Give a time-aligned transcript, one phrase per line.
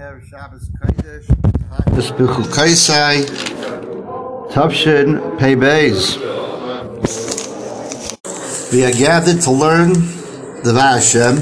[0.00, 0.32] This
[2.12, 3.26] Bechukosai,
[4.50, 6.16] Tavshin Pei Beis.
[8.72, 9.92] We are gathered to learn
[10.62, 11.36] the Vashem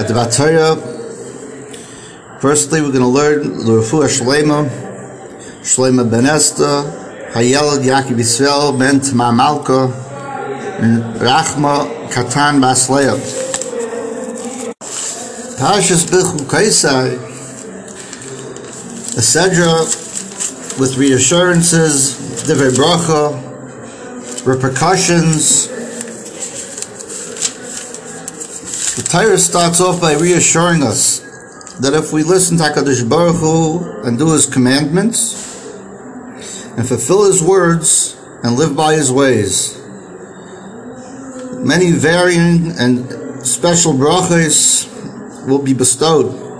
[0.00, 0.74] at the Vataya.
[2.40, 4.68] Firstly, we're going to learn the Refuah Shlema,
[5.60, 6.82] Shlema Ben Esther,
[7.32, 9.84] Hayelad Yaakov Yisrael Ben Tamar Malka,
[10.82, 13.16] and Rachma Katan Basleah.
[15.60, 17.35] Parshas Bichu Kaisai,
[19.16, 19.80] a Sedra
[20.78, 23.32] with reassurances, Divrei Bracha,
[24.44, 25.68] repercussions.
[28.96, 31.20] The Torah starts off by reassuring us
[31.80, 35.32] that if we listen to HaKadosh Baruch Hu and do His commandments
[36.76, 39.80] and fulfill His words and live by His ways,
[41.64, 44.84] many varying and special brachas
[45.46, 46.55] will be bestowed.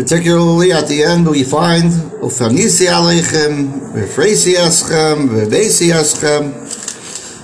[0.00, 1.92] Particularly at the end we find
[2.24, 6.54] Ufanisi Aleichem, Vefresi Eschem, Vevesi Eschem,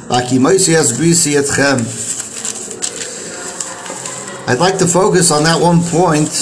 [0.09, 1.85] Akimoisi Esgrisi Etchem.
[4.49, 6.33] I'd like to focus on that one point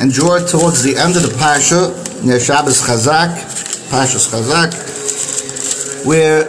[0.00, 1.92] and draw it towards the end of the Pasha,
[2.24, 3.36] near Shabbos Chazak,
[3.90, 4.72] Pashas Chazak,
[6.06, 6.44] where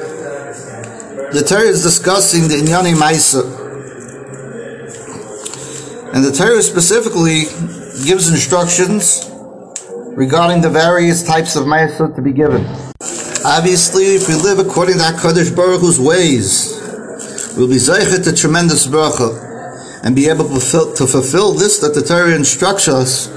[1.33, 3.43] the Torah is discussing the Inyani Maisa,
[6.13, 7.47] and the Torah specifically
[8.05, 9.29] gives instructions
[10.15, 12.65] regarding the various types of ma'aseh to be given.
[13.45, 16.75] Obviously, if we live according to HaKadosh Baruch Hu's ways,
[17.55, 21.93] we'll be zeichet to tremendous bracha and be able to fulfill, to fulfill this that
[21.93, 23.27] the Torah instructs us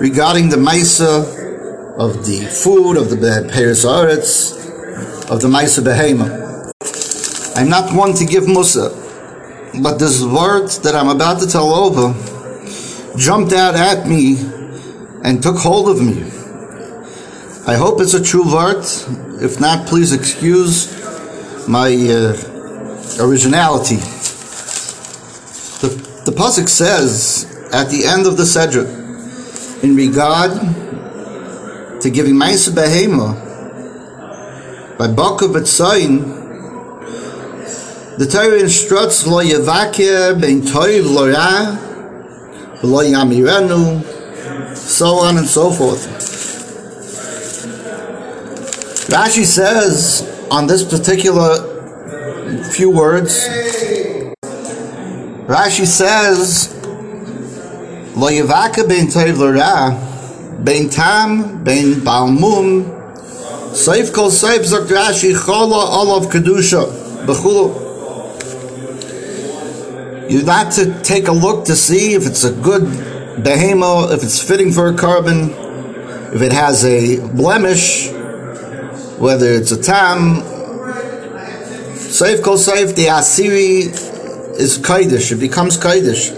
[0.00, 4.52] regarding the ma'aseh of the food, of the Peres Aretz,
[5.30, 6.42] of the ma'aseh behema.
[7.56, 8.98] I'm not one to give musa.
[9.82, 12.12] But this word that I'm about to tell over
[13.16, 14.36] jumped out at me
[15.24, 16.22] and took hold of me.
[17.66, 18.84] I hope it's a true word.
[19.42, 20.88] If not, please excuse
[21.68, 22.34] my uh,
[23.20, 23.96] originality.
[25.80, 25.88] The,
[26.24, 28.84] the Pasuk says at the end of the Sedra,
[29.82, 30.52] in regard
[32.02, 33.36] to giving Maisa Behema
[34.98, 36.40] by Bakav Betzayin,
[38.18, 41.26] the Torah instructs lo yevakir ben toiv lo
[42.82, 44.02] lo yamirenu,
[44.76, 46.08] so on and so forth.
[49.08, 51.68] Rashi says on this particular
[52.70, 53.46] few words,
[55.46, 56.72] Rashi says,
[58.16, 59.96] lo yevakir ben toiv lo ra,
[60.64, 63.00] ben tam, ben balmum,
[63.72, 66.86] Saif kol saif zok Rashi chola olav kedusha,
[67.26, 67.91] bechulu
[70.32, 72.84] you got to take a look to see if it's a good
[73.44, 75.50] behemoth, if it's fitting for a carbon,
[76.32, 78.10] if it has a blemish,
[79.18, 80.40] whether it's a tam.
[82.16, 83.88] Saif kol saif, the asiri
[84.58, 85.32] is kaidish.
[85.32, 86.30] It becomes kaidish.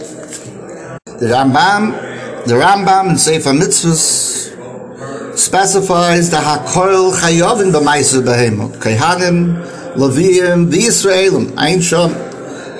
[1.04, 10.68] The Rambam, the Rambam in Sefer Mitzvahs specifies the hakoil chayovin b'maisa behemoth, kaihanim, leviim,
[10.68, 12.33] the Yisraelim, ein shom.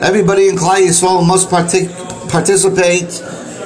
[0.04, 1.88] Everybody in Klal Yisrael must partic-
[2.28, 3.22] participate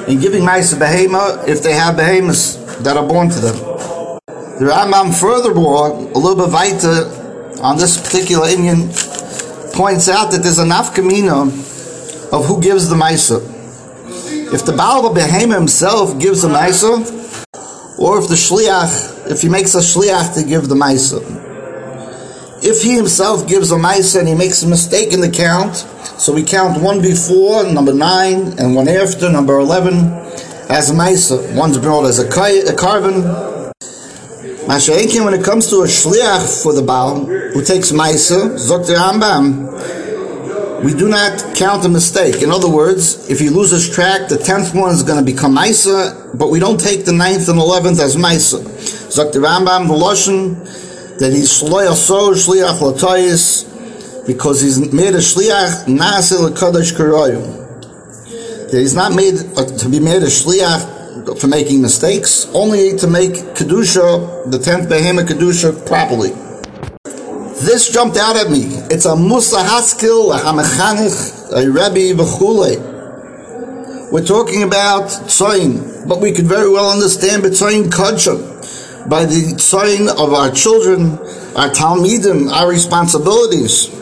[0.06, 2.54] in giving Maisa Behema if they have behemoths
[2.84, 3.56] that are born to them.
[3.56, 7.10] The Rambam furthermore, a little bit weiter
[7.60, 8.86] on this particular inyan,
[9.74, 13.42] points out that there's a nafkamina of who gives the Maisa.
[14.54, 16.98] If the Baal of Behema himself gives the Maisa,
[17.98, 21.18] or if the Shliach, if he makes a Shliach to give the Maisa.
[22.62, 25.84] If he himself gives a Maisa and he makes a mistake in the count,
[26.18, 29.94] so we count one before, number nine, and one after, number 11,
[30.68, 31.56] as maisa.
[31.56, 33.72] One's brought as a, a korban.
[34.66, 40.84] Masha'ekin, when it comes to a shliach for the Baal, who takes maisa, Zokter Ambam,
[40.84, 42.42] we do not count a mistake.
[42.42, 46.36] In other words, if he loses track, the tenth one is going to become maisa,
[46.36, 48.58] but we don't take the ninth and eleventh as maisa.
[49.08, 53.68] Zokter Ambam, the Loshen, that he's shloyah so, shliach latayis,
[54.28, 57.40] because he's made a shliach nasil kadosh karoyu.
[58.70, 63.06] That he's not made uh, to be made a shliach for making mistakes, only to
[63.06, 66.32] make kedusha, the tenth behema kedusha, properly.
[67.64, 68.64] This jumped out at me.
[68.92, 74.12] It's a musa haskil, a hamechanich, a rebbe v'chule.
[74.12, 80.08] We're talking about tzoyin, but we could very well understand betzoyin kadsha by the tzoyin
[80.08, 81.12] of our children,
[81.56, 83.97] our talmidim, our responsibilities.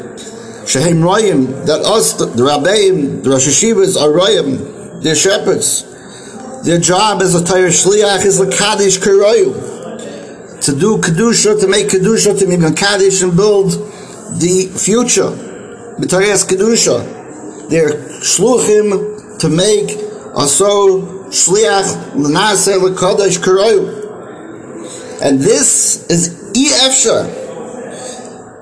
[0.66, 5.84] Shehem Royim, that us, the, the Rabbeim, the Rosh Yeshivas are Royim, they're shepherds.
[6.64, 10.60] Their job as a Torah Shliach is the Kaddish Kirayu.
[10.62, 13.70] To do Kedusha, to make Kedusha, to make Kaddish and build
[14.40, 15.30] the future.
[16.00, 17.68] B'Torah's Kedusha.
[17.70, 19.90] They're Shluchim to make
[20.34, 25.22] Aso Shliach L'naseh L'Kodesh Kirayu.
[25.22, 27.45] And this is E.F.Shah.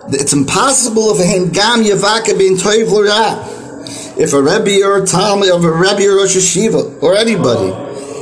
[0.09, 4.19] It's impossible if a Hengam Yavaka being Toiv.
[4.19, 7.73] If a Rebbe or a Talmid, or a Rebbe or Rosh Yeshiva, or anybody,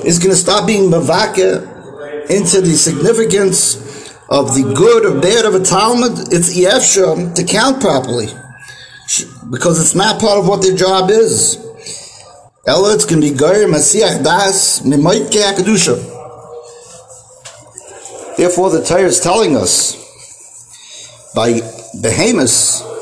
[0.06, 3.76] is going to stop being Mavaka into the significance
[4.30, 8.28] of the good or bad of a Talmid, it's Yefsha to count properly.
[9.50, 11.58] Because it's not part of what their job is.
[12.66, 15.96] Ella, it's going to be Gair Masiach Das Mimoitke Akadusha.
[18.36, 20.01] Therefore, the Torah is telling us
[21.34, 21.60] by
[22.00, 22.92] Behemoth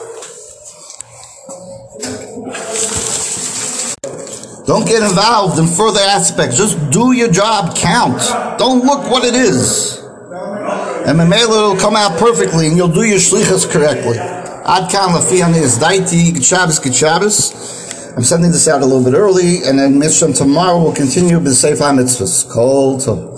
[4.71, 6.57] Don't get involved in further aspects.
[6.57, 7.77] Just do your job.
[7.77, 8.23] Count.
[8.57, 9.99] Don't look what it is.
[9.99, 14.17] And the Mamela will come out perfectly and you'll do your shlichus correctly.
[14.17, 18.15] Ad kan lafiani is daiti, good Shabbos.
[18.17, 21.57] I'm sending this out a little bit early and then Mishram tomorrow will continue with
[21.57, 22.49] Sefer mitzvahs.
[22.49, 23.30] Kol tov.